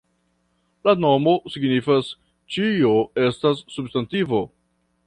[0.87, 2.09] La nomo signifas
[2.57, 2.95] "Ĉio
[3.29, 4.43] estas substantivo".